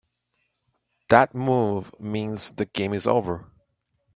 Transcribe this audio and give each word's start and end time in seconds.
That 1.09 1.35
move 1.35 1.93
means 1.99 2.53
the 2.53 2.65
game 2.65 2.93
is 2.95 3.05
over. 3.05 3.45